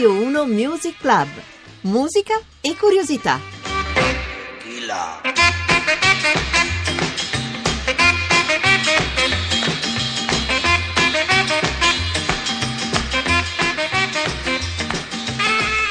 Radio 0.00 0.18
1 0.18 0.46
Music 0.46 0.96
Club. 0.98 1.28
Musica 1.82 2.40
e 2.62 2.74
curiosità. 2.74 3.38
Chi 4.62 4.86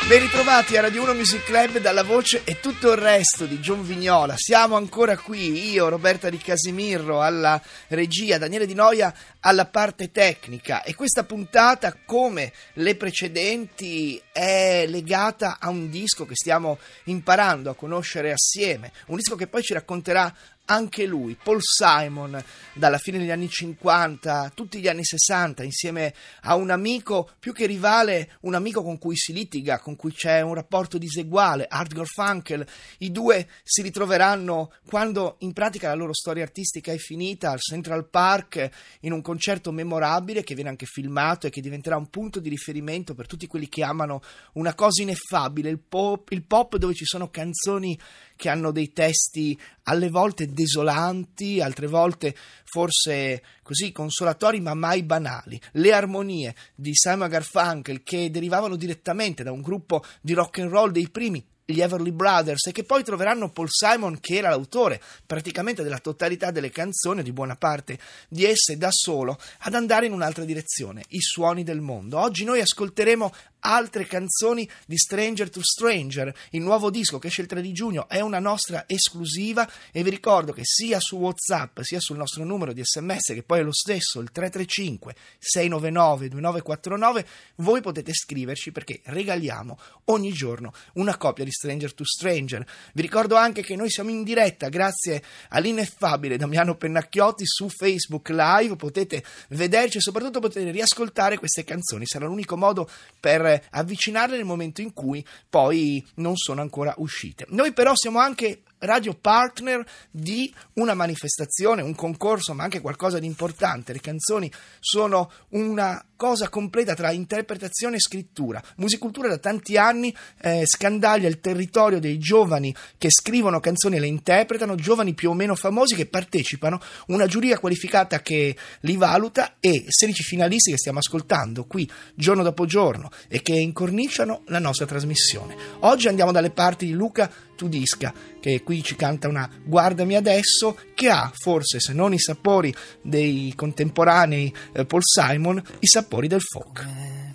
Ben 0.09 0.21
ritrovati 0.21 0.75
a 0.75 0.81
Radio 0.81 1.03
1 1.03 1.13
Music 1.13 1.43
Club 1.43 1.77
dalla 1.77 2.01
voce 2.01 2.41
e 2.43 2.59
tutto 2.59 2.93
il 2.93 2.97
resto 2.97 3.45
di 3.45 3.59
John 3.59 3.85
Vignola. 3.85 4.33
Siamo 4.37 4.75
ancora 4.75 5.15
qui, 5.15 5.69
io, 5.69 5.87
Roberta 5.87 6.31
Di 6.31 6.39
Casimirro 6.39 7.21
alla 7.21 7.61
regia, 7.89 8.39
Daniele 8.39 8.65
Di 8.65 8.73
Noia 8.73 9.13
alla 9.41 9.67
parte 9.67 10.09
tecnica 10.09 10.81
e 10.81 10.95
questa 10.95 11.25
puntata, 11.25 11.95
come 12.05 12.51
le 12.73 12.95
precedenti, 12.95 14.19
è 14.31 14.87
legata 14.87 15.57
a 15.59 15.69
un 15.69 15.91
disco 15.91 16.25
che 16.25 16.33
stiamo 16.33 16.79
imparando 17.03 17.69
a 17.69 17.75
conoscere 17.75 18.31
assieme, 18.31 18.91
un 19.09 19.17
disco 19.17 19.35
che 19.35 19.45
poi 19.45 19.61
ci 19.61 19.73
racconterà 19.73 20.33
anche 20.69 21.05
lui, 21.05 21.35
Paul 21.41 21.59
Simon, 21.61 22.41
dalla 22.73 22.99
fine 22.99 23.17
degli 23.17 23.31
anni 23.31 23.49
50, 23.49 24.51
tutti 24.53 24.79
gli 24.79 24.87
anni 24.87 25.03
60, 25.03 25.63
insieme 25.63 26.13
a 26.41 26.55
un 26.55 26.69
amico 26.69 27.29
più 27.39 27.53
che 27.53 27.65
rivale, 27.65 28.33
un 28.41 28.53
amico 28.53 28.83
con 28.83 28.99
cui 28.99 29.17
si 29.17 29.33
litiga, 29.33 29.79
con 29.79 29.95
cui 29.95 30.13
c'è 30.13 30.41
un 30.41 30.53
rapporto 30.53 30.99
diseguale, 30.99 31.65
Art 31.67 31.93
Garfunkel. 31.93 32.65
I 32.99 33.11
due 33.11 33.47
si 33.63 33.81
ritroveranno 33.81 34.73
quando 34.85 35.37
in 35.39 35.53
pratica 35.53 35.87
la 35.87 35.95
loro 35.95 36.13
storia 36.13 36.43
artistica 36.43 36.91
è 36.91 36.97
finita 36.97 37.49
al 37.49 37.59
Central 37.59 38.07
Park 38.07 38.69
in 39.01 39.11
un 39.11 39.21
concerto 39.21 39.71
memorabile 39.71 40.43
che 40.43 40.53
viene 40.53 40.69
anche 40.69 40.85
filmato 40.85 41.47
e 41.47 41.49
che 41.49 41.61
diventerà 41.61 41.97
un 41.97 42.09
punto 42.09 42.39
di 42.39 42.49
riferimento 42.49 43.15
per 43.15 43.25
tutti 43.25 43.47
quelli 43.47 43.67
che 43.67 43.83
amano 43.83 44.21
una 44.53 44.75
cosa 44.75 45.01
ineffabile, 45.01 45.69
il 45.69 45.79
pop, 45.79 46.29
il 46.31 46.43
pop 46.43 46.77
dove 46.77 46.93
ci 46.93 47.05
sono 47.05 47.29
canzoni 47.31 47.97
che 48.39 48.47
hanno 48.47 48.71
dei 48.71 48.93
testi 48.93 49.59
alle 49.83 50.09
volte 50.09 50.47
desolanti, 50.53 51.59
altre 51.59 51.87
volte 51.87 52.33
forse 52.63 53.43
così 53.61 53.91
consolatori 53.91 54.61
ma 54.61 54.73
mai 54.73 55.03
banali. 55.03 55.59
Le 55.73 55.91
armonie 55.91 56.55
di 56.73 56.91
Simon 56.93 57.27
Garfunkel 57.27 58.01
che 58.01 58.31
derivavano 58.31 58.77
direttamente 58.77 59.43
da 59.43 59.51
un 59.51 59.61
gruppo 59.61 60.05
di 60.21 60.31
rock 60.31 60.59
and 60.59 60.69
roll 60.69 60.91
dei 60.91 61.09
primi 61.09 61.45
gli 61.73 61.81
Everly 61.81 62.11
Brothers 62.11 62.67
e 62.67 62.71
che 62.71 62.83
poi 62.83 63.03
troveranno 63.03 63.51
Paul 63.51 63.67
Simon 63.69 64.19
che 64.19 64.37
era 64.37 64.49
l'autore 64.49 65.01
praticamente 65.25 65.83
della 65.83 65.99
totalità 65.99 66.49
delle 66.49 66.71
canzoni, 66.71 67.21
di 67.21 67.31
buona 67.31 67.57
parte 67.57 67.99
di 68.27 68.45
esse 68.45 68.77
da 68.77 68.89
solo, 68.89 69.37
ad 69.59 69.75
andare 69.75 70.05
in 70.05 70.13
un'altra 70.13 70.45
direzione, 70.45 71.03
i 71.09 71.19
suoni 71.19 71.63
del 71.63 71.81
mondo. 71.81 72.19
Oggi 72.19 72.43
noi 72.43 72.61
ascolteremo 72.61 73.31
altre 73.59 74.05
canzoni 74.05 74.69
di 74.85 74.97
Stranger 74.97 75.49
to 75.49 75.61
Stranger, 75.61 76.33
il 76.51 76.61
nuovo 76.61 76.89
disco 76.89 77.19
che 77.19 77.27
esce 77.27 77.41
il 77.41 77.47
3 77.47 77.61
di 77.61 77.71
giugno, 77.71 78.07
è 78.07 78.19
una 78.21 78.39
nostra 78.39 78.85
esclusiva 78.87 79.69
e 79.91 80.03
vi 80.03 80.09
ricordo 80.09 80.53
che 80.53 80.61
sia 80.63 80.99
su 80.99 81.17
WhatsApp 81.17 81.79
sia 81.81 81.99
sul 81.99 82.17
nostro 82.17 82.43
numero 82.43 82.73
di 82.73 82.81
sms 82.83 83.33
che 83.33 83.43
poi 83.43 83.59
è 83.59 83.63
lo 83.63 83.73
stesso, 83.73 84.19
il 84.19 84.31
335 84.31 85.15
699 85.39 86.27
2949, 86.29 87.27
voi 87.55 87.81
potete 87.81 88.13
scriverci 88.13 88.71
perché 88.71 89.01
regaliamo 89.05 89.77
ogni 90.05 90.31
giorno 90.31 90.73
una 90.93 91.17
copia 91.17 91.43
di 91.43 91.51
Stranger 91.51 91.93
to 91.93 92.03
Stranger. 92.05 92.65
Vi 92.93 93.01
ricordo 93.01 93.35
anche 93.35 93.61
che 93.61 93.75
noi 93.75 93.89
siamo 93.89 94.09
in 94.09 94.23
diretta 94.23 94.69
grazie 94.69 95.23
all'ineffabile 95.49 96.37
Damiano 96.37 96.75
Pennacchiotti 96.75 97.45
su 97.45 97.69
Facebook 97.69 98.29
Live, 98.29 98.75
potete 98.75 99.23
vederci 99.49 99.97
e 99.97 100.01
soprattutto 100.01 100.39
potete 100.39 100.71
riascoltare 100.71 101.37
queste 101.37 101.63
canzoni, 101.63 102.05
sarà 102.05 102.25
l'unico 102.25 102.57
modo 102.57 102.89
per 103.19 103.48
avvicinarle 103.69 104.35
nel 104.35 104.45
momento 104.45 104.81
in 104.81 104.93
cui 104.93 105.25
poi 105.49 106.05
non 106.15 106.35
sono 106.35 106.61
ancora 106.61 106.93
uscite. 106.97 107.45
Noi 107.49 107.73
però 107.73 107.93
siamo 107.95 108.19
anche 108.19 108.63
radio 108.79 109.13
partner 109.13 109.85
di 110.11 110.53
una 110.73 110.93
manifestazione, 110.93 111.81
un 111.81 111.95
concorso, 111.95 112.53
ma 112.53 112.63
anche 112.63 112.81
qualcosa 112.81 113.19
di 113.19 113.25
importante. 113.25 113.93
Le 113.93 113.99
canzoni 113.99 114.51
sono 114.79 115.31
una 115.49 116.03
cosa 116.19 116.49
completa 116.49 116.95
tra 116.95 117.11
interpretazione 117.11 117.95
e 117.95 118.01
scrittura. 118.01 118.61
Musicultura 118.75 119.29
da 119.29 119.37
tanti 119.37 119.77
anni 119.77 120.13
eh, 120.41 120.63
scandaglia 120.65 121.29
il 121.29 121.39
territorio 121.39 121.99
dei 121.99 122.17
giovani 122.17 122.75
che 122.97 123.09
scrivono 123.09 123.61
canzoni 123.61 123.95
e 123.95 123.99
le 124.01 124.07
interpretano, 124.07 124.75
giovani 124.75 125.13
più 125.13 125.29
o 125.29 125.33
meno 125.33 125.55
famosi 125.55 125.95
che 125.95 126.07
partecipano, 126.07 126.81
una 127.07 127.25
giuria 127.25 127.57
qualificata 127.57 128.21
che 128.21 128.53
li 128.81 128.97
valuta 128.97 129.55
e 129.61 129.85
16 129.87 130.23
finalisti 130.23 130.71
che 130.71 130.77
stiamo 130.77 130.99
ascoltando 130.99 131.63
qui 131.63 131.89
giorno 132.15 132.43
dopo 132.43 132.65
giorno 132.65 133.09
e 133.29 133.41
che 133.41 133.53
incorniciano 133.53 134.41
la 134.47 134.59
nostra 134.59 134.85
trasmissione. 134.85 135.55
Oggi 135.79 136.09
andiamo 136.09 136.33
dalle 136.33 136.51
parti 136.51 136.85
di 136.85 136.91
Luca 136.91 137.31
Tudisca 137.55 138.13
che 138.39 138.63
qui 138.63 138.83
ci 138.83 138.95
canta 138.95 139.27
una 139.27 139.49
Guardami 139.63 140.15
adesso 140.15 140.77
che 140.93 141.09
ha 141.09 141.31
forse 141.33 141.79
se 141.79 141.93
non 141.93 142.13
i 142.13 142.19
sapori 142.19 142.73
dei 143.01 143.53
contemporanei 143.55 144.53
eh, 144.73 144.85
Paul 144.85 145.01
Simon 145.03 145.61
i 145.79 145.87
sapori 145.87 146.27
del 146.27 146.41
folk. 146.41 146.85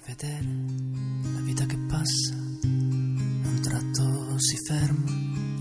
Vedere 0.07 0.45
la 1.33 1.41
vita 1.41 1.65
che 1.67 1.77
passa, 1.89 2.35
a 2.35 2.67
un 2.67 3.61
tratto 3.63 4.39
si 4.39 4.57
ferma, 4.67 5.11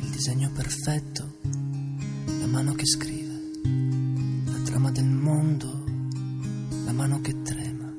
il 0.02 0.10
disegno 0.10 0.52
perfetto, 0.54 1.38
la 2.40 2.48
mano 2.48 2.74
che 2.74 2.86
scrive, 2.86 3.42
la 4.46 4.60
trama 4.64 4.92
del 4.92 5.06
mondo, 5.06 5.84
la 6.86 6.92
mano 6.92 7.22
che 7.22 7.42
trema, 7.42 7.92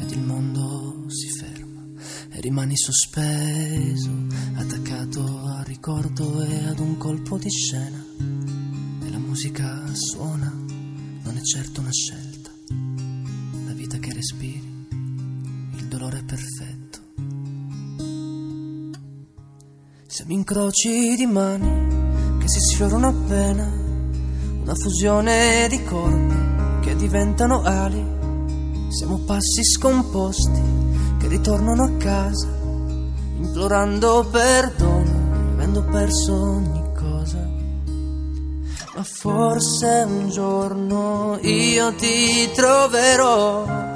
ed 0.00 0.10
il 0.10 0.20
mondo 0.20 0.89
rimani 2.40 2.76
sospeso, 2.76 4.10
attaccato 4.54 5.20
al 5.20 5.64
ricordo 5.64 6.42
e 6.42 6.64
ad 6.64 6.78
un 6.78 6.96
colpo 6.96 7.38
di 7.38 7.50
scena, 7.50 8.04
e 9.04 9.10
la 9.10 9.18
musica 9.18 9.82
suona, 9.92 10.50
non 11.22 11.36
è 11.36 11.42
certo 11.42 11.80
una 11.80 11.92
scelta 11.92 12.50
la 13.66 13.72
vita 13.72 13.98
che 13.98 14.12
respiri, 14.12 14.86
il 15.76 15.86
dolore 15.86 16.22
perfetto. 16.24 16.98
Siamo 20.06 20.32
incroci 20.32 21.14
di 21.16 21.26
mani 21.26 22.38
che 22.38 22.48
si 22.48 22.58
sfiorano 22.60 23.06
appena, 23.06 23.70
una 24.62 24.74
fusione 24.74 25.66
di 25.68 25.82
corpi 25.84 26.80
che 26.80 26.96
diventano 26.96 27.62
ali. 27.62 28.18
Siamo 28.88 29.18
passi 29.18 29.62
scomposti 29.62 30.89
ritornano 31.30 31.84
a 31.84 31.90
casa, 31.96 32.48
implorando 33.38 34.26
perdono, 34.32 35.52
avendo 35.52 35.84
perso 35.84 36.34
ogni 36.34 36.82
cosa. 36.92 37.38
Ma 38.96 39.02
forse 39.04 40.04
un 40.08 40.28
giorno 40.28 41.38
io 41.40 41.94
ti 41.94 42.50
troverò. 42.52 43.89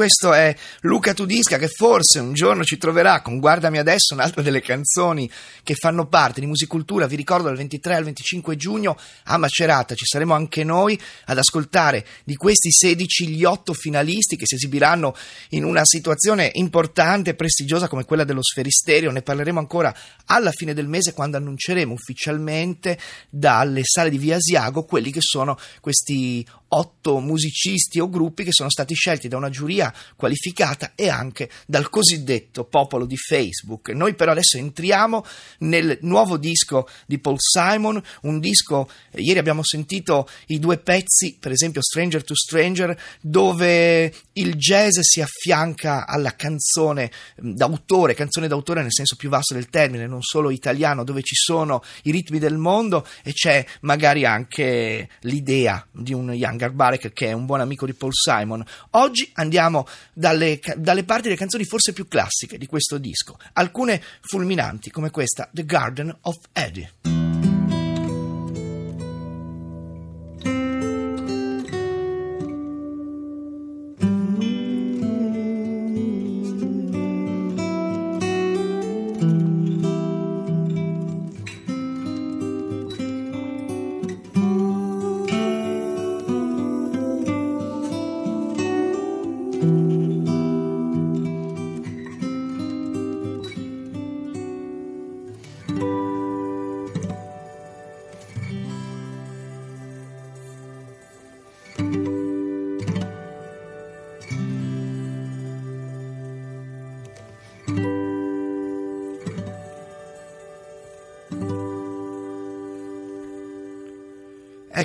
Questo 0.00 0.32
è 0.32 0.56
Luca 0.80 1.12
Tudisca 1.12 1.58
che 1.58 1.68
forse 1.68 2.20
un 2.20 2.32
giorno 2.32 2.64
ci 2.64 2.78
troverà 2.78 3.20
con 3.20 3.38
Guardami 3.38 3.76
adesso, 3.76 4.14
un'altra 4.14 4.40
delle 4.40 4.62
canzoni 4.62 5.30
che 5.62 5.74
fanno 5.74 6.06
parte 6.06 6.40
di 6.40 6.46
Musicultura. 6.46 7.06
Vi 7.06 7.16
ricordo 7.16 7.48
dal 7.48 7.58
23 7.58 7.96
al 7.96 8.04
25 8.04 8.56
giugno 8.56 8.96
a 9.24 9.36
Macerata 9.36 9.94
ci 9.94 10.06
saremo 10.06 10.32
anche 10.32 10.64
noi 10.64 10.98
ad 11.26 11.36
ascoltare 11.36 12.06
di 12.24 12.34
questi 12.34 12.72
16 12.72 13.28
gli 13.28 13.44
8 13.44 13.74
finalisti 13.74 14.36
che 14.36 14.46
si 14.46 14.54
esibiranno 14.54 15.14
in 15.50 15.64
una 15.64 15.82
situazione 15.84 16.50
importante 16.54 17.28
e 17.28 17.34
prestigiosa 17.34 17.86
come 17.86 18.06
quella 18.06 18.24
dello 18.24 18.42
Sferisterio. 18.42 19.10
Ne 19.10 19.20
parleremo 19.20 19.58
ancora 19.58 19.94
alla 20.24 20.50
fine 20.50 20.72
del 20.72 20.88
mese 20.88 21.12
quando 21.12 21.36
annunceremo 21.36 21.92
ufficialmente 21.92 22.98
dalle 23.28 23.82
sale 23.84 24.08
di 24.08 24.16
Via 24.16 24.36
Asiago 24.36 24.84
quelli 24.84 25.12
che 25.12 25.20
sono 25.20 25.58
questi 25.82 26.42
otto 26.72 27.18
musicisti 27.20 27.98
o 27.98 28.08
gruppi 28.08 28.44
che 28.44 28.52
sono 28.52 28.70
stati 28.70 28.94
scelti 28.94 29.28
da 29.28 29.36
una 29.36 29.50
giuria 29.50 29.92
qualificata 30.16 30.92
e 30.94 31.08
anche 31.08 31.50
dal 31.66 31.88
cosiddetto 31.88 32.64
popolo 32.64 33.06
di 33.06 33.16
Facebook. 33.16 33.90
Noi 33.90 34.14
però 34.14 34.32
adesso 34.32 34.56
entriamo 34.58 35.24
nel 35.60 35.98
nuovo 36.02 36.36
disco 36.36 36.88
di 37.06 37.18
Paul 37.18 37.38
Simon, 37.38 38.00
un 38.22 38.38
disco, 38.38 38.88
eh, 39.10 39.20
ieri 39.20 39.38
abbiamo 39.38 39.64
sentito 39.64 40.28
i 40.46 40.58
due 40.58 40.78
pezzi, 40.78 41.36
per 41.38 41.52
esempio 41.52 41.82
Stranger 41.82 42.22
to 42.22 42.34
Stranger, 42.34 42.96
dove 43.20 44.12
il 44.34 44.54
jazz 44.54 44.98
si 45.00 45.20
affianca 45.20 46.06
alla 46.06 46.36
canzone 46.36 47.10
d'autore, 47.36 48.14
canzone 48.14 48.48
d'autore 48.48 48.82
nel 48.82 48.92
senso 48.92 49.16
più 49.16 49.28
vasto 49.28 49.54
del 49.54 49.68
termine, 49.68 50.06
non 50.06 50.22
solo 50.22 50.50
italiano, 50.50 51.04
dove 51.04 51.22
ci 51.22 51.34
sono 51.34 51.82
i 52.02 52.10
ritmi 52.10 52.38
del 52.38 52.56
mondo 52.56 53.06
e 53.24 53.32
c'è 53.32 53.64
magari 53.80 54.24
anche 54.24 55.08
l'idea 55.20 55.84
di 55.90 56.12
un 56.12 56.32
Young 56.32 56.59
Garbarek 56.60 57.12
che 57.12 57.28
è 57.28 57.32
un 57.32 57.46
buon 57.46 57.60
amico 57.60 57.86
di 57.86 57.94
Paul 57.94 58.12
Simon. 58.12 58.64
Oggi 58.90 59.30
andiamo 59.34 59.86
dalle, 60.12 60.60
dalle 60.76 61.04
parti 61.04 61.24
delle 61.24 61.36
canzoni 61.36 61.64
forse 61.64 61.92
più 61.92 62.06
classiche 62.06 62.58
di 62.58 62.66
questo 62.66 62.98
disco, 62.98 63.38
alcune 63.54 64.02
fulminanti 64.20 64.90
come 64.90 65.10
questa 65.10 65.48
The 65.52 65.64
Garden 65.64 66.14
of 66.22 66.36
Eddie. 66.52 67.19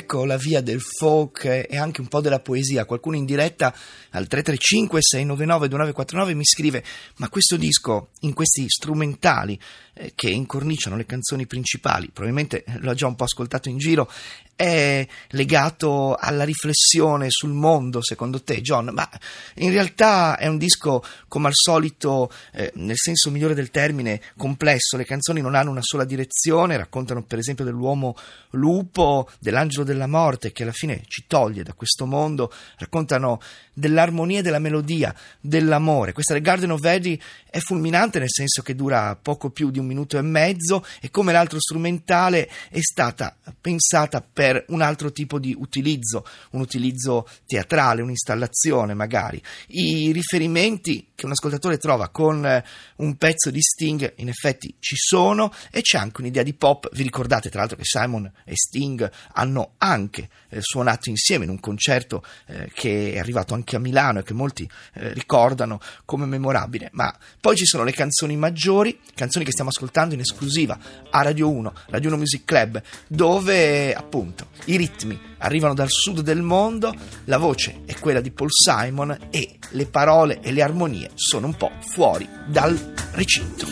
Ecco 0.06 0.24
la 0.24 0.38
via 0.38 0.62
del 0.62 0.81
folk 0.81 1.46
e 1.46 1.78
anche 1.78 2.00
un 2.00 2.07
po' 2.07 2.22
della 2.22 2.40
poesia. 2.40 2.86
Qualcuno 2.86 3.16
in 3.16 3.25
diretta 3.25 3.74
al 4.12 4.28
335 4.28 5.00
699 5.02 5.68
2949 5.68 6.34
mi 6.36 6.46
scrive: 6.46 6.84
Ma 7.16 7.28
questo 7.28 7.57
disco, 7.57 8.10
in 8.19 8.34
questi 8.34 8.69
strumentali 8.69 9.60
eh, 9.96 10.12
che 10.13 10.30
incorniciano 10.30 10.96
le 10.96 11.07
canzoni 11.07 11.48
principali, 11.48 12.12
probabilmente 12.13 12.66
l'ho 12.81 12.94
già 12.94 13.07
un 13.07 13.16
po' 13.16 13.24
ascoltato 13.24 13.68
in 13.68 13.80
giro, 13.80 14.07
è 14.56 15.06
legato 15.30 16.16
alla 16.16 16.44
riflessione 16.46 17.28
sul 17.30 17.52
mondo, 17.52 18.02
secondo 18.02 18.42
te, 18.42 18.62
John? 18.62 18.90
Ma 18.94 19.07
in 19.56 19.72
realtà 19.72 20.38
è 20.38 20.48
un 20.48 20.57
disco, 20.57 21.04
come 21.28 21.48
al 21.48 21.54
solito, 21.56 22.31
eh, 22.54 22.72
nel 22.75 22.98
senso 22.98 23.31
migliore 23.31 23.54
del 23.54 23.69
termine, 23.69 24.22
complesso. 24.38 24.98
Le 24.98 25.06
canzoni 25.06 25.42
non 25.42 25.56
hanno 25.56 25.72
una 25.72 25.81
sola 25.81 26.06
direzione, 26.06 26.78
raccontano 26.78 27.24
per 27.24 27.40
esempio 27.40 27.66
dell'uomo 27.66 28.16
lupo, 28.52 29.30
dell'angelo 29.40 29.84
della 29.84 30.07
morte 30.07 30.52
che 30.54 30.63
alla 30.63 30.72
fine 30.72 31.04
ci 31.08 31.25
toglie 31.28 31.63
da 31.63 31.74
questo 31.74 32.06
mondo, 32.06 32.51
raccontano 32.78 33.42
dell'armonia 33.74 34.42
della 34.42 34.60
melodia, 34.60 35.13
dell'amore. 35.42 36.13
Questa 36.13 36.34
del 36.34 36.42
Garden 36.42 36.72
of 36.72 36.84
Eden 36.86 37.18
è 37.50 37.60
fulminante 37.60 38.19
nel 38.19 38.31
senso 38.31 38.62
che 38.62 38.75
dura 38.75 39.18
poco 39.22 39.50
più 39.50 39.69
di 39.69 39.80
un 39.80 39.86
minuto 39.86 40.18
e 40.18 40.22
mezzo 40.22 40.86
e 41.01 41.10
come 41.10 41.34
l'altro 41.34 41.60
strumentale 41.60 42.50
è 42.69 42.80
stata 42.80 43.36
pensata 43.60 44.22
per 44.22 44.44
un 44.68 44.81
altro 44.81 45.12
tipo 45.12 45.39
di 45.39 45.56
utilizzo, 45.57 46.25
un 46.51 46.62
utilizzo 46.62 47.27
teatrale, 47.45 48.01
un'installazione 48.01 48.94
magari. 48.94 49.42
I 49.68 50.12
riferimenti 50.12 51.07
che 51.15 51.25
un 51.25 51.31
ascoltatore 51.31 51.77
trova 51.77 52.09
con 52.09 52.45
eh, 52.45 52.63
un 52.97 53.15
pezzo 53.15 53.50
di 53.50 53.62
Sting 53.62 54.13
in 54.18 54.27
effetti 54.27 54.75
ci 54.80 54.95
sono 54.97 55.51
e 55.71 55.81
c'è 55.81 55.97
anche 55.97 56.21
un'idea 56.21 56.44
di 56.44 56.53
pop. 56.53 56.89
Vi 56.92 57.03
ricordate 57.03 57.50
tra 57.50 57.59
l'altro 57.59 57.77
che 57.77 57.86
Simon 57.86 58.30
e 58.44 58.53
Sting 58.56 59.09
hanno 59.33 59.74
anche 59.77 60.30
eh, 60.50 60.59
suonato 60.62 61.09
insieme 61.09 61.45
in 61.45 61.51
un 61.51 61.59
concerto 61.59 62.24
eh, 62.48 62.69
che 62.74 63.13
è 63.13 63.19
arrivato 63.19 63.53
anche 63.53 63.77
a 63.77 63.80
Milano 63.80 64.19
e 64.19 64.24
che 64.24 64.33
molti 64.33 64.69
eh, 64.94 65.13
ricordano 65.13 65.80
come 66.03 66.25
memorabile. 66.25 66.89
Ma 66.91 67.15
poi 67.39 67.56
ci 67.56 67.65
sono 67.65 67.83
le 67.83 67.94
canzoni 67.94 68.36
maggiori, 68.36 69.00
canzoni 69.15 69.45
che 69.45 69.51
stiamo 69.51 69.69
ascoltando 69.69 70.13
in 70.13 70.19
esclusiva 70.19 70.77
a 71.09 71.21
Radio 71.21 71.50
1, 71.50 71.74
Radio 71.88 72.09
1 72.09 72.18
Music 72.18 72.44
Club, 72.44 72.81
dove 73.07 73.94
appunto 73.94 74.35
i 74.66 74.78
ritmi 74.78 75.20
arrivano 75.40 75.74
dal 75.74 75.90
sud 75.90 76.22
del 76.22 76.42
mondo, 76.42 76.94
la 77.26 77.38
voce 77.38 77.82
è 77.86 77.94
quella 78.00 78.22
di 78.22 78.32
Paul 78.32 78.50
Simon 78.52 79.18
e 79.30 79.58
le 79.70 79.86
parole 79.86 80.40
e 80.42 80.52
le 80.52 80.62
armonie 80.62 81.12
sono 81.14 81.48
un 81.48 81.56
po' 81.56 81.72
fuori 81.92 82.28
dal 82.48 82.94
recinto. 83.12 83.68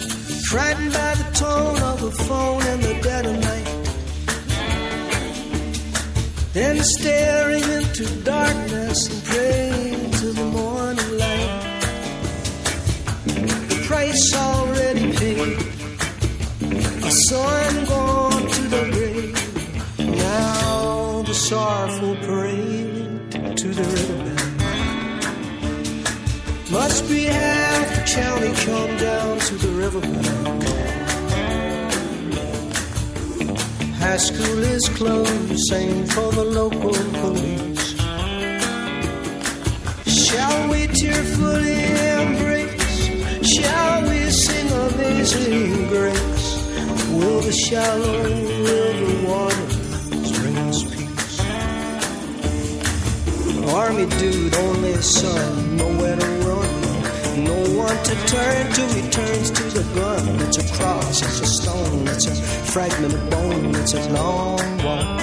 Then 6.53 6.83
staring 6.83 7.63
into 7.63 8.05
darkness 8.21 9.09
and 9.09 9.23
praying 9.23 10.11
to 10.11 10.33
the 10.33 10.43
morning 10.43 11.17
light. 11.17 11.81
The 13.69 13.83
price 13.87 14.35
already 14.35 15.11
paid. 15.13 15.73
I'm 17.35 17.85
gone 17.85 17.92
sorrowful 21.49 22.15
parade 22.27 23.31
to 23.57 23.67
the 23.67 23.83
riverbed. 23.83 24.39
Must 26.71 27.09
be 27.09 27.23
half 27.25 27.87
the 27.95 28.03
county 28.19 28.53
come 28.65 28.97
down 28.97 29.39
to 29.39 29.55
the 29.55 29.67
riverbank. 29.83 30.63
High 33.99 34.17
school 34.17 34.59
is 34.63 34.87
closed, 34.89 35.59
same 35.67 36.05
for 36.05 36.31
the 36.31 36.45
local 36.45 36.95
police. 37.19 37.87
Shall 40.07 40.69
we 40.69 40.87
tearfully 40.87 41.79
embrace? 42.21 43.51
Shall 43.53 44.01
we 44.09 44.31
sing 44.31 44.67
amazing 44.87 45.87
grace? 45.89 46.47
Will 47.11 47.41
the 47.41 47.51
shallow 47.51 48.62
Army 54.03 54.17
dude, 54.19 54.55
only 54.55 55.01
son, 55.01 55.77
nowhere 55.77 56.17
to 56.17 56.25
run. 56.45 57.43
No 57.43 57.55
one 57.77 58.03
to 58.03 58.15
turn 58.25 58.71
to, 58.73 58.81
he 58.93 59.09
turns 59.09 59.51
to 59.51 59.63
the 59.69 59.83
gun. 59.95 60.41
It's 60.41 60.57
a 60.57 60.73
cross, 60.75 61.21
it's 61.21 61.39
a 61.39 61.45
stone, 61.45 62.07
it's 62.07 62.27
a 62.27 62.35
fragment 62.35 63.13
of 63.13 63.29
bone, 63.29 63.75
it's 63.75 63.93
a 63.93 64.09
long 64.11 64.59
walk. 64.83 65.21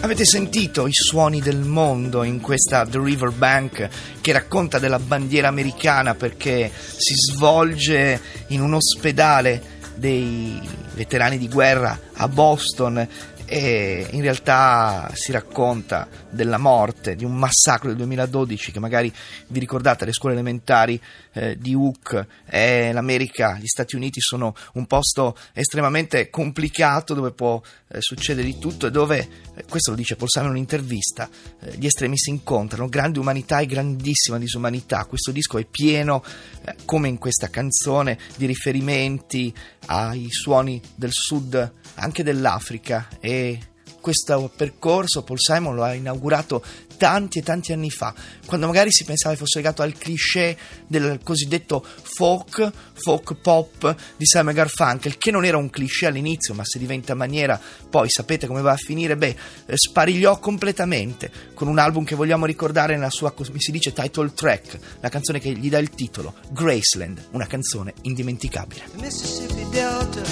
Avete 0.00 0.24
sentito 0.24 0.86
i 0.88 0.92
suoni 0.92 1.40
del 1.40 1.60
mondo 1.60 2.24
in 2.24 2.40
questa 2.40 2.84
The 2.84 2.98
River 2.98 3.30
Bank 3.30 3.88
che 4.20 4.32
racconta 4.32 4.78
della 4.80 4.98
bandiera 4.98 5.46
americana 5.46 6.14
perché 6.14 6.70
si 6.74 7.14
svolge 7.14 8.20
in 8.48 8.60
un 8.60 8.74
ospedale 8.74 9.80
dei 9.94 10.60
veterani 10.94 11.38
di 11.38 11.48
guerra 11.48 11.98
a 12.14 12.28
Boston 12.28 13.06
e 13.52 14.06
in 14.12 14.22
realtà 14.22 15.10
si 15.12 15.30
racconta 15.30 16.08
della 16.30 16.56
morte, 16.56 17.14
di 17.14 17.26
un 17.26 17.36
massacro 17.36 17.88
del 17.88 17.98
2012 17.98 18.72
che 18.72 18.80
magari 18.80 19.12
vi 19.48 19.58
ricordate 19.58 20.04
alle 20.04 20.14
scuole 20.14 20.34
elementari 20.34 20.98
eh, 21.32 21.56
di 21.58 21.74
Hook 21.74 22.26
e 22.46 22.92
l'America, 22.92 23.58
gli 23.58 23.66
Stati 23.66 23.96
Uniti 23.96 24.20
sono 24.20 24.54
un 24.74 24.86
posto 24.86 25.36
estremamente 25.52 26.30
complicato 26.30 27.14
dove 27.14 27.32
può 27.32 27.60
eh, 27.88 28.00
succedere 28.00 28.46
di 28.46 28.58
tutto 28.58 28.86
e 28.86 28.90
dove, 28.90 29.28
eh, 29.54 29.64
questo 29.68 29.90
lo 29.90 29.96
dice 29.96 30.16
Paul 30.16 30.28
Simon 30.28 30.48
in 30.48 30.54
un'intervista, 30.54 31.28
eh, 31.60 31.76
gli 31.76 31.86
estremi 31.86 32.18
si 32.18 32.30
incontrano, 32.30 32.88
grande 32.88 33.18
umanità 33.18 33.60
e 33.60 33.66
grandissima 33.66 34.38
disumanità. 34.38 35.04
Questo 35.04 35.30
disco 35.30 35.58
è 35.58 35.64
pieno, 35.64 36.22
eh, 36.64 36.74
come 36.84 37.08
in 37.08 37.18
questa 37.18 37.48
canzone, 37.48 38.18
di 38.36 38.46
riferimenti 38.46 39.54
ai 39.86 40.28
suoni 40.30 40.80
del 40.94 41.12
sud, 41.12 41.72
anche 41.94 42.22
dell'Africa 42.22 43.08
e 43.20 43.58
questo 44.02 44.50
percorso 44.54 45.22
Paul 45.22 45.38
Simon 45.38 45.76
lo 45.76 45.84
ha 45.84 45.94
inaugurato 45.94 46.62
tanti 47.02 47.40
e 47.40 47.42
tanti 47.42 47.72
anni 47.72 47.90
fa, 47.90 48.14
quando 48.46 48.68
magari 48.68 48.92
si 48.92 49.02
pensava 49.02 49.34
fosse 49.34 49.58
legato 49.58 49.82
al 49.82 49.92
cliché 49.94 50.56
del 50.86 51.18
cosiddetto 51.24 51.84
folk, 52.00 52.70
folk 52.92 53.34
pop 53.34 53.96
di 54.16 54.24
Simon 54.24 54.54
Garfunkel, 54.54 55.18
che 55.18 55.32
non 55.32 55.44
era 55.44 55.56
un 55.56 55.68
cliché 55.68 56.06
all'inizio, 56.06 56.54
ma 56.54 56.62
se 56.64 56.78
diventa 56.78 57.16
maniera, 57.16 57.60
poi 57.90 58.08
sapete 58.08 58.46
come 58.46 58.60
va 58.60 58.70
a 58.70 58.76
finire, 58.76 59.16
beh, 59.16 59.36
eh, 59.66 59.76
sparigliò 59.76 60.38
completamente 60.38 61.28
con 61.54 61.66
un 61.66 61.78
album 61.78 62.04
che 62.04 62.14
vogliamo 62.14 62.46
ricordare 62.46 62.94
nella 62.94 63.10
sua, 63.10 63.32
come 63.32 63.58
si 63.58 63.72
dice, 63.72 63.92
title 63.92 64.32
track, 64.32 64.78
la 65.00 65.08
canzone 65.08 65.40
che 65.40 65.50
gli 65.50 65.68
dà 65.68 65.78
il 65.78 65.90
titolo, 65.90 66.34
Graceland, 66.50 67.30
una 67.32 67.48
canzone 67.48 67.94
indimenticabile. 68.02 68.84
The 68.94 69.02
Mississippi 69.02 69.66
Delta 69.72 70.22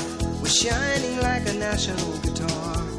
was 0.41 0.53
shining 0.53 1.19
like 1.19 1.51
a 1.51 1.53
national 1.55 2.21
guitar. 2.21 2.90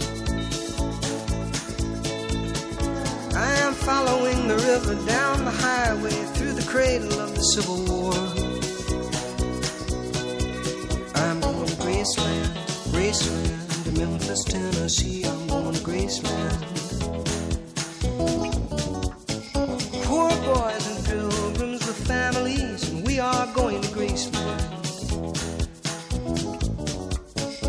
Following 3.91 4.47
the 4.47 4.55
river 4.71 4.95
down 5.05 5.43
the 5.43 5.51
highway 5.51 6.17
through 6.33 6.53
the 6.53 6.67
cradle 6.73 7.19
of 7.19 7.29
the 7.35 7.45
Civil 7.53 7.79
War. 7.91 8.13
I'm 11.23 11.37
going 11.41 11.67
to 11.73 11.77
Graceland, 11.83 12.51
Graceland, 12.93 13.83
to 13.83 13.91
Memphis, 13.99 14.43
Tennessee. 14.45 15.25
I'm 15.25 15.45
going 15.47 15.73
to 15.73 15.83
Graceland. 15.89 16.59
Poor 20.07 20.31
boys 20.49 20.83
and 20.91 20.99
pilgrims 21.11 21.81
with 21.87 21.99
families, 22.07 22.89
and 22.89 23.05
we 23.05 23.19
are 23.19 23.47
going 23.53 23.81
to 23.81 23.89
Graceland. 23.97 24.69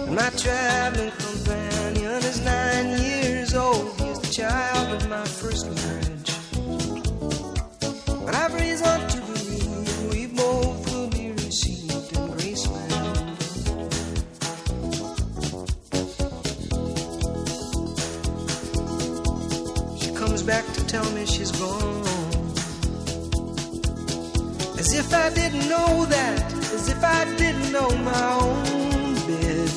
And 0.07 0.15
my 0.15 0.31
traveling 0.43 0.82
where 21.23 21.31
she's 21.31 21.53
gone. 21.53 22.03
As 24.77 24.93
if 24.93 25.15
I 25.15 25.31
didn't 25.31 25.69
know 25.69 26.05
that, 26.07 26.53
as 26.77 26.89
if 26.89 27.05
I 27.05 27.25
didn't 27.37 27.71
know 27.71 27.91
my 28.13 28.27
own 28.47 29.15
bed. 29.31 29.71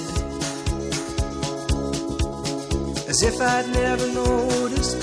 As 3.12 3.22
if 3.22 3.40
I'd 3.40 3.68
never 3.74 4.08
noticed 4.08 4.98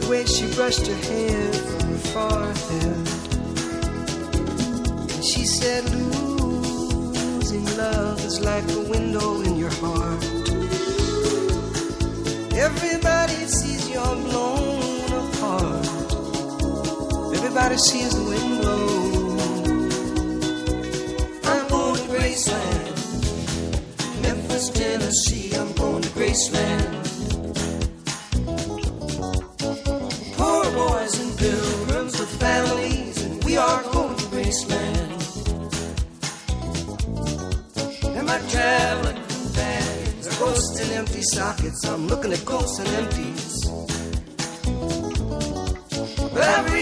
the 0.00 0.06
way 0.10 0.24
she 0.24 0.46
brushed 0.56 0.86
her 0.88 1.00
hair 1.08 1.52
from 1.52 1.82
her 1.92 2.04
forehead. 2.14 3.06
And 5.14 5.24
she 5.24 5.44
said, 5.46 5.84
Losing 5.94 7.66
love 7.76 8.18
is 8.24 8.40
like 8.40 8.68
a 8.80 8.80
window 8.94 9.42
in 9.42 9.56
your 9.56 9.74
heart. 9.82 10.24
Everybody 12.66 13.38
sees 13.46 13.88
you're 13.90 14.16
blown. 14.26 14.53
Everybody 17.64 17.88
sees 17.88 18.12
the 18.14 18.24
wind 18.28 18.60
blow. 18.60 19.38
I'm 21.50 21.66
going 21.68 21.96
to 21.96 22.02
Graceland, 22.12 22.96
Memphis, 24.20 24.68
Tennessee. 24.68 25.54
I'm 25.56 25.72
going 25.72 26.02
to 26.02 26.08
Graceland. 26.10 26.92
Poor 30.36 30.64
boys 30.72 31.18
and 31.20 31.38
pilgrims 31.38 32.18
with 32.20 32.38
families, 32.38 33.22
and 33.24 33.42
we 33.44 33.56
are 33.56 33.82
going 33.84 34.14
to 34.14 34.24
Graceland. 34.24 35.22
Am 38.14 38.28
I 38.28 38.38
traveling 38.50 39.22
bags? 39.54 40.26
Are 40.28 40.38
ghosts 40.38 40.80
and 40.80 40.92
empty 40.92 41.22
sockets? 41.22 41.82
I'm 41.86 42.08
looking 42.08 42.30
at 42.30 42.44
ghosts 42.44 42.78
and 42.78 42.88
empties. 42.88 43.64
But 46.34 46.42
I've 46.42 46.74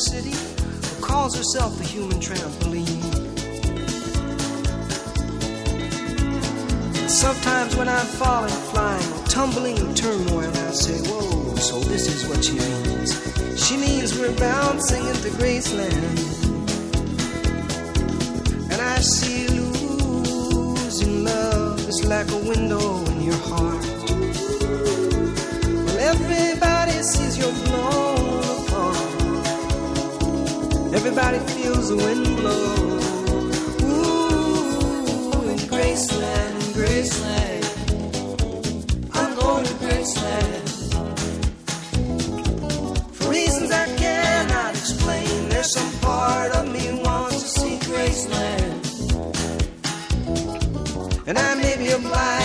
City 0.00 0.32
who 0.32 1.04
calls 1.04 1.36
herself 1.36 1.78
a 1.78 1.84
human 1.84 2.18
trampoline. 2.20 2.86
Sometimes 7.06 7.76
when 7.76 7.86
I'm 7.86 8.06
falling, 8.06 8.60
flying, 8.72 9.24
tumbling 9.24 9.76
in 9.76 9.94
turmoil, 9.94 10.48
I 10.48 10.70
say, 10.70 10.96
Whoa, 11.06 11.54
so 11.56 11.80
this 11.80 12.06
is 12.08 12.26
what 12.26 12.42
she 12.42 12.54
means. 12.54 13.10
She 13.62 13.76
means 13.76 14.18
we're 14.18 14.34
bouncing 14.38 15.06
into 15.06 15.28
Graceland. 15.36 16.18
And 18.72 18.80
I 18.80 19.00
see 19.00 19.54
you 19.54 19.64
losing 20.24 21.24
love 21.24 21.78
is 21.86 22.02
like 22.06 22.30
a 22.30 22.38
window 22.38 23.04
in 23.04 23.20
your 23.20 23.40
heart. 23.52 23.84
Well, 25.84 25.98
everybody 25.98 27.02
sees 27.02 27.36
you're 27.36 27.69
Everybody 31.02 31.38
feels 31.54 31.88
the 31.88 31.96
wind 31.96 32.26
blow. 32.36 32.74
Ooh, 33.88 35.48
in 35.48 35.58
Graceland, 35.72 36.54
in 36.60 36.72
Graceland. 36.76 37.64
I'm 39.14 39.34
going 39.34 39.64
to 39.64 39.72
Graceland. 39.82 40.68
For 43.14 43.30
reasons 43.30 43.70
I 43.70 43.86
cannot 43.96 44.76
explain, 44.76 45.48
there's 45.48 45.72
some 45.72 45.90
part 46.00 46.52
of 46.52 46.68
me 46.70 47.02
wants 47.02 47.42
to 47.44 47.48
see 47.60 47.78
Graceland. 47.88 48.86
And 51.26 51.38
I 51.38 51.54
may 51.54 51.76
be 51.78 51.92
obliged 51.92 52.39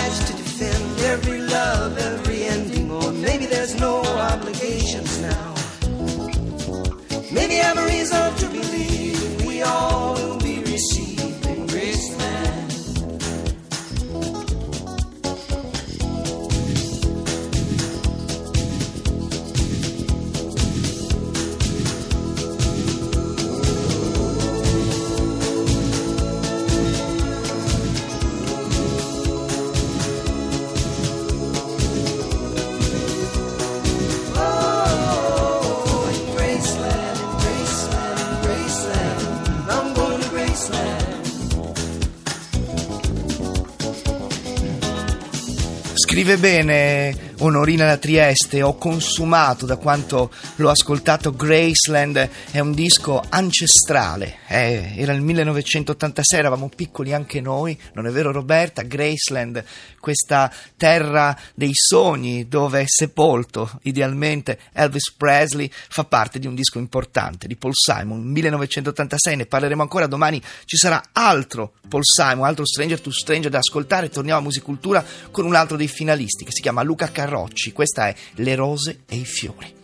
Scrive 45.98 46.36
bene 46.36 47.16
Onorina 47.38 47.84
da 47.84 47.98
Trieste, 47.98 48.62
ho 48.62 48.76
consumato 48.76 49.66
da 49.66 49.76
quanto 49.76 50.32
l'ho 50.56 50.70
ascoltato 50.70 51.32
Graceland, 51.34 52.30
è 52.50 52.60
un 52.60 52.72
disco 52.72 53.22
ancestrale, 53.28 54.38
eh, 54.48 54.94
era 54.96 55.12
il 55.12 55.20
1986, 55.20 56.38
eravamo 56.38 56.70
piccoli 56.74 57.12
anche 57.12 57.42
noi, 57.42 57.78
non 57.92 58.06
è 58.06 58.10
vero 58.10 58.32
Roberta? 58.32 58.80
Graceland, 58.80 59.62
questa 60.00 60.50
terra 60.78 61.36
dei 61.54 61.74
sogni 61.74 62.48
dove 62.48 62.80
è 62.80 62.84
sepolto 62.86 63.80
idealmente 63.82 64.58
Elvis 64.72 65.12
Presley, 65.12 65.70
fa 65.70 66.04
parte 66.04 66.38
di 66.38 66.46
un 66.46 66.54
disco 66.54 66.78
importante 66.78 67.46
di 67.46 67.56
Paul 67.56 67.74
Simon, 67.74 68.22
1986, 68.22 69.36
ne 69.36 69.46
parleremo 69.46 69.82
ancora, 69.82 70.06
domani 70.06 70.40
ci 70.64 70.78
sarà 70.78 71.02
altro 71.12 71.74
Paul 71.86 72.04
Simon, 72.04 72.46
altro 72.46 72.64
Stranger 72.64 73.00
to 73.00 73.10
Stranger 73.10 73.50
da 73.50 73.58
ascoltare, 73.58 74.08
torniamo 74.08 74.38
a 74.38 74.42
Musicultura 74.42 75.04
con 75.30 75.44
un 75.44 75.54
altro 75.54 75.76
dei 75.76 75.88
finalisti 75.88 76.44
che 76.44 76.52
si 76.52 76.62
chiama 76.62 76.82
Luca 76.82 77.10
Carrocci, 77.26 77.72
questa 77.72 78.06
è 78.06 78.14
Le 78.34 78.54
rose 78.54 79.00
e 79.04 79.16
i 79.16 79.24
fiori. 79.24 79.74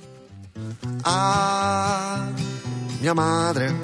A 1.03 2.31
mia 3.01 3.15
madre 3.15 3.75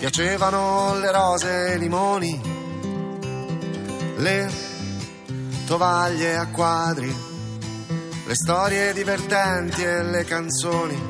piacevano 0.00 0.98
le 0.98 1.12
rose 1.12 1.68
e 1.68 1.74
i 1.76 1.78
limoni, 1.78 2.40
le 4.16 4.50
tovaglie 5.64 6.36
a 6.36 6.48
quadri, 6.48 7.14
le 8.26 8.34
storie 8.34 8.92
divertenti 8.92 9.84
e 9.84 10.02
le 10.02 10.24
canzoni. 10.24 11.02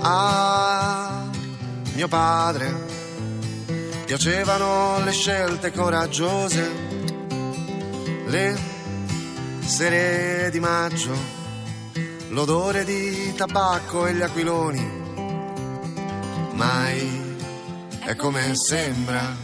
A 0.00 1.28
mio 1.92 2.08
padre 2.08 2.72
piacevano 4.06 5.04
le 5.04 5.12
scelte 5.12 5.70
coraggiose, 5.72 6.70
le 8.24 8.73
sere 9.66 10.50
di 10.50 10.60
maggio 10.60 11.42
l'odore 12.28 12.84
di 12.84 13.32
tabacco 13.34 14.06
e 14.06 14.14
gli 14.14 14.22
aquiloni. 14.22 15.02
Mai 16.52 17.36
è 18.00 18.14
come 18.16 18.54
sembra, 18.54 19.34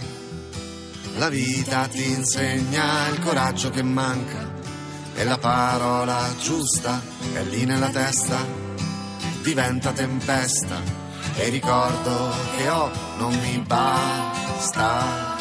la 1.16 1.28
vita 1.28 1.86
ti 1.86 2.10
insegna 2.10 3.08
il 3.08 3.20
coraggio 3.20 3.70
che 3.70 3.82
manca 3.82 4.52
e 5.14 5.24
la 5.24 5.38
parola 5.38 6.34
giusta 6.40 7.00
è 7.32 7.42
lì 7.44 7.64
nella 7.64 7.90
testa, 7.90 8.38
diventa 9.42 9.92
tempesta 9.92 10.80
e 11.36 11.48
ricordo 11.48 12.34
che 12.56 12.68
ho 12.68 12.90
non 13.18 13.38
mi 13.38 13.62
basta. 13.66 15.39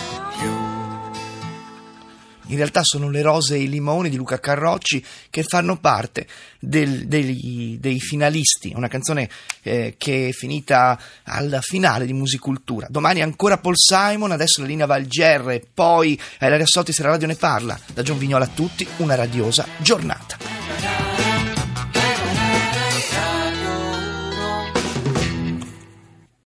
In 2.49 2.55
realtà 2.57 2.81
sono 2.83 3.09
le 3.09 3.21
rose 3.21 3.55
e 3.55 3.59
i 3.61 3.69
limoni 3.69 4.09
di 4.09 4.15
Luca 4.17 4.39
Carrocci 4.39 5.03
che 5.29 5.43
fanno 5.43 5.77
parte 5.77 6.27
del- 6.59 7.07
degli- 7.07 7.77
dei 7.79 7.99
finalisti, 7.99 8.71
una 8.75 8.87
canzone 8.87 9.29
eh, 9.63 9.95
che 9.97 10.29
è 10.29 10.31
finita 10.31 10.99
al 11.23 11.59
finale 11.61 12.05
di 12.05 12.13
Musicultura. 12.13 12.87
Domani 12.89 13.21
ancora 13.21 13.57
Paul 13.57 13.75
Simon, 13.77 14.31
adesso 14.31 14.61
la 14.61 14.67
linea 14.67 14.85
va 14.85 14.95
al 14.95 15.05
GR 15.05 15.59
poi 15.73 16.19
Ilaria 16.41 16.65
Sotti 16.65 16.91
se 16.93 17.03
la 17.03 17.09
radio 17.09 17.27
ne 17.27 17.35
parla. 17.35 17.79
Da 17.93 18.01
John 18.01 18.17
Vignola 18.17 18.45
a 18.45 18.49
tutti, 18.53 18.87
una 18.97 19.15
radiosa 19.15 19.65
giornata. 19.77 21.08